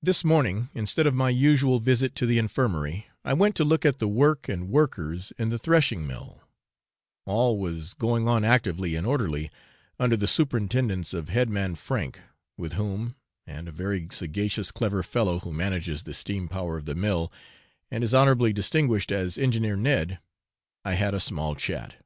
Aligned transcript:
This 0.00 0.24
morning, 0.24 0.70
instead 0.72 1.06
of 1.06 1.14
my 1.14 1.28
usual 1.28 1.80
visit 1.80 2.14
to 2.14 2.24
the 2.24 2.38
infirmary, 2.38 3.06
I 3.26 3.34
went 3.34 3.54
to 3.56 3.64
look 3.64 3.84
at 3.84 3.98
the 3.98 4.08
work 4.08 4.48
and 4.48 4.70
workers 4.70 5.34
in 5.36 5.50
the 5.50 5.58
threshing 5.58 6.06
mill 6.06 6.40
all 7.26 7.58
was 7.58 7.92
going 7.92 8.26
on 8.26 8.42
actively 8.42 8.94
and 8.96 9.06
orderly 9.06 9.50
under 10.00 10.16
the 10.16 10.26
superintendence 10.26 11.12
of 11.12 11.28
head 11.28 11.50
man 11.50 11.74
Frank, 11.74 12.20
with 12.56 12.72
whom, 12.72 13.16
and 13.46 13.68
a 13.68 13.70
very 13.70 14.08
sagacious 14.10 14.70
clever 14.70 15.02
fellow, 15.02 15.40
who 15.40 15.52
manages 15.52 16.04
the 16.04 16.14
steam 16.14 16.48
power 16.48 16.78
of 16.78 16.86
the 16.86 16.94
mill, 16.94 17.30
and 17.90 18.02
is 18.02 18.14
honourably 18.14 18.54
distinguished 18.54 19.12
as 19.12 19.36
Engineer 19.36 19.76
Ned, 19.76 20.20
I 20.86 20.94
had 20.94 21.12
a 21.12 21.20
small 21.20 21.54
chat. 21.54 22.02